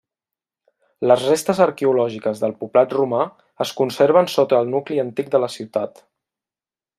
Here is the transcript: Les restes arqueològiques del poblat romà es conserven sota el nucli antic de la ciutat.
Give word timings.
Les 1.09 1.25
restes 1.31 1.59
arqueològiques 1.65 2.41
del 2.45 2.55
poblat 2.63 2.95
romà 2.99 3.21
es 3.67 3.75
conserven 3.83 4.33
sota 4.37 4.59
el 4.63 4.73
nucli 4.77 4.99
antic 5.05 5.31
de 5.37 5.43
la 5.45 5.51
ciutat. 5.59 6.03